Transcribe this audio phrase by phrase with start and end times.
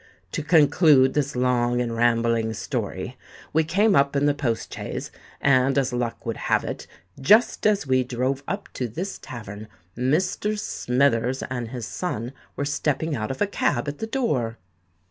[0.31, 3.19] To conclude this long and rambling story,
[3.53, 6.87] we came up in the post chaise; and, as luck would have it,
[7.19, 10.57] just as we drove up to this tavern, Mr.
[10.57, 14.57] Smithers and his son were stepping out of a cab at the door."